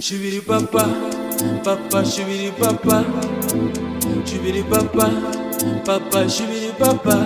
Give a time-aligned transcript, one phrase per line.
[0.00, 0.84] Shibiri papa,
[1.64, 3.04] papa shibiri papa,
[4.28, 5.08] shibiri papa,
[5.86, 7.16] papa shibiri papa,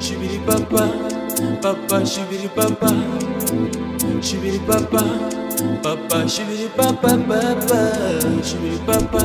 [0.00, 0.88] shibiri papa,
[1.60, 2.90] papa shibiri papa,
[4.24, 5.04] shibiri papa,
[5.82, 7.80] papa shibiri papa, papa.
[8.44, 9.22] Shibiri papa,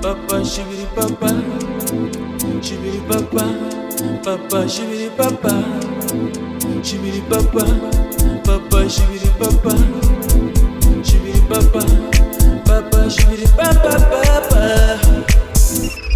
[0.00, 1.30] papa shibiri papa,
[2.62, 3.44] shibiri papa,
[4.24, 5.52] papa shibiri papa,
[6.82, 7.64] shibiri papa,
[8.44, 9.74] papa shibiri papa.
[11.02, 11.82] Shibiri papa,
[12.66, 14.62] papa, shibiri papa, papa.
[15.02, 16.11] Papa,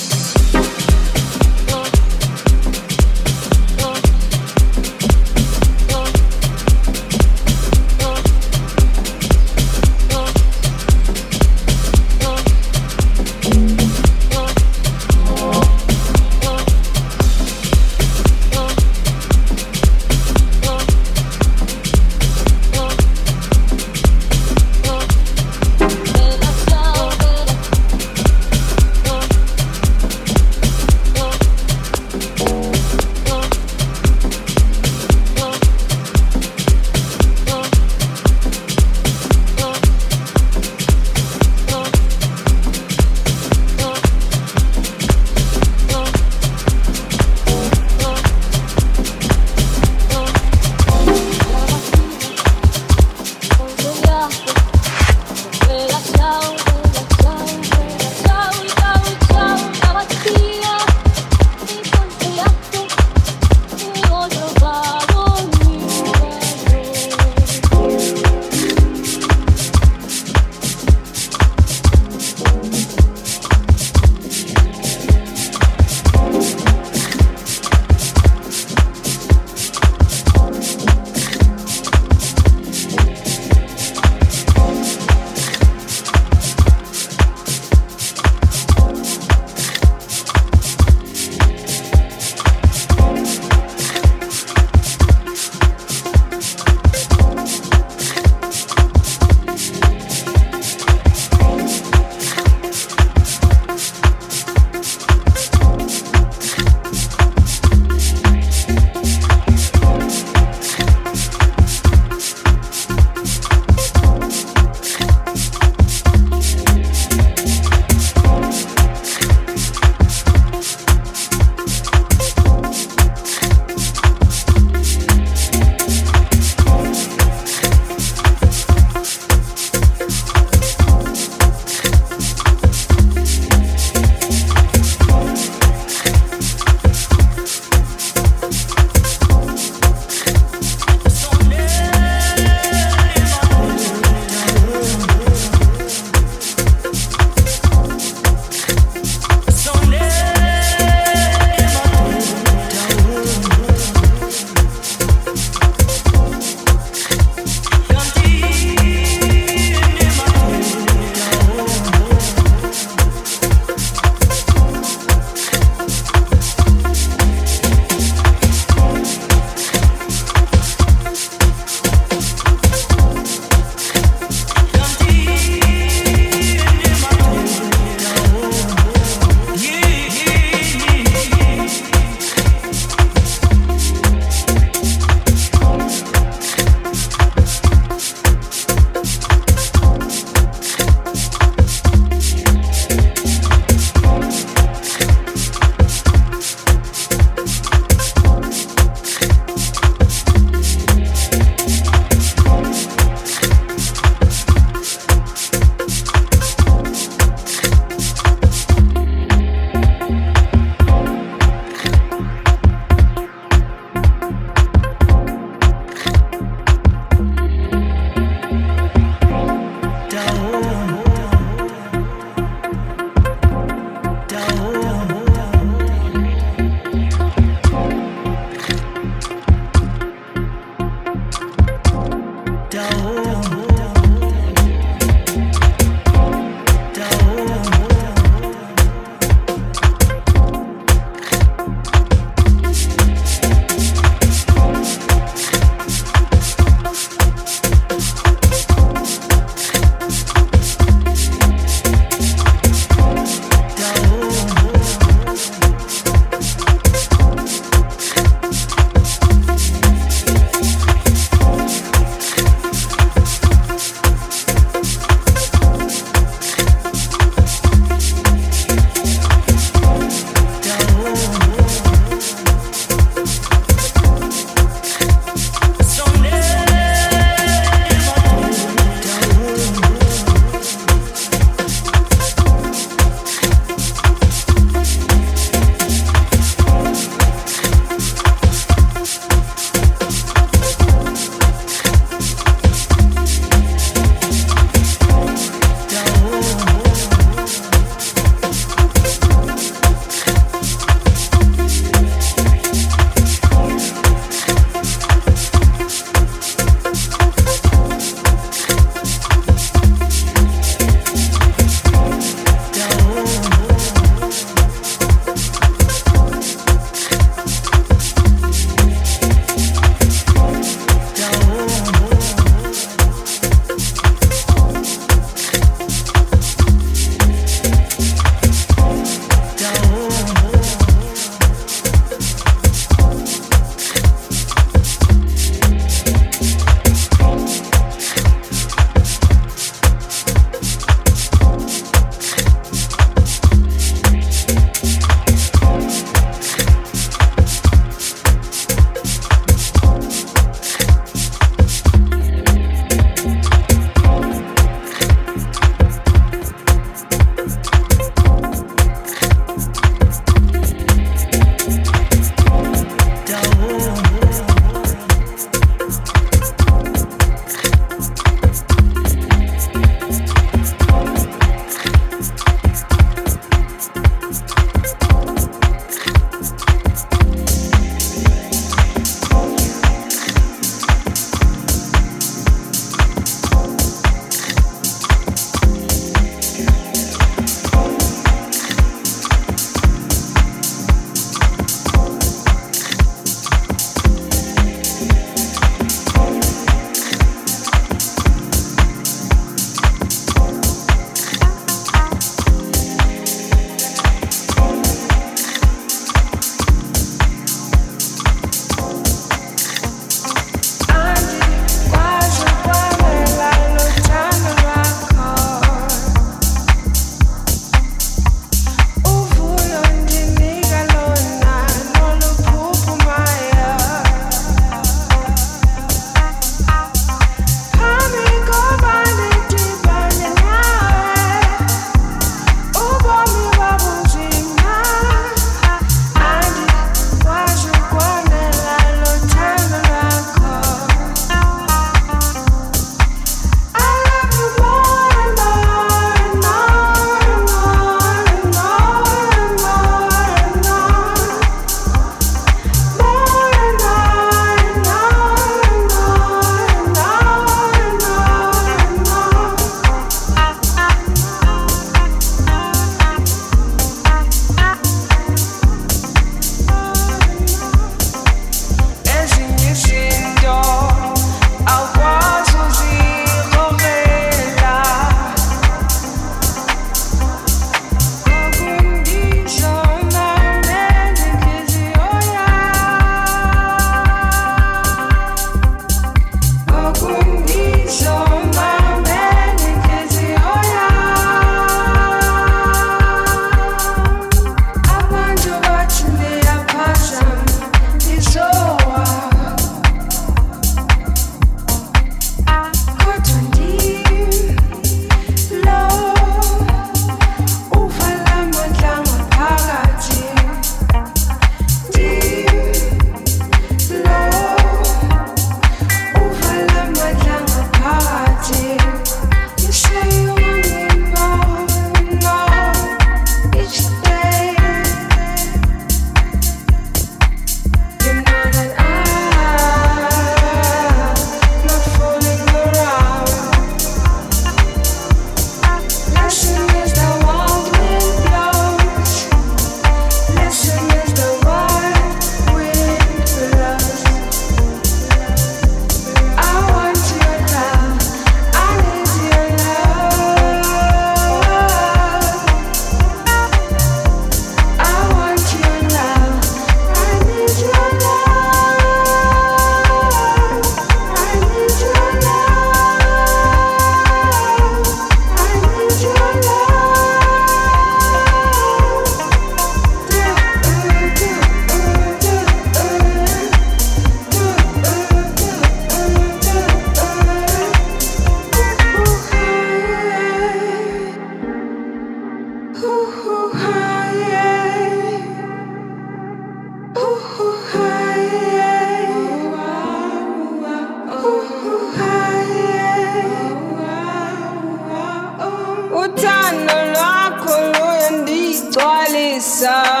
[599.61, 600.00] coração.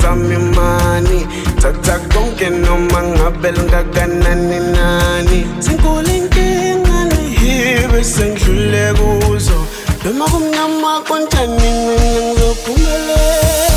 [0.00, 1.20] zami mani
[1.60, 9.58] Tatakonke no mga bel ngagana ni nani Sinkulinkinga lihibe sendlule kuzo
[10.04, 11.94] Noma kumnyama konjani mina
[12.26, 13.67] ngizophumelela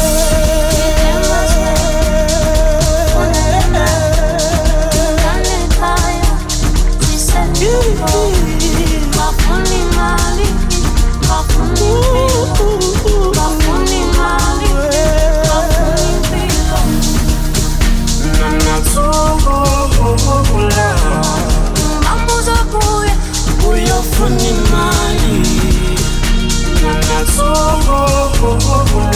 [28.43, 29.10] oh, oh, oh.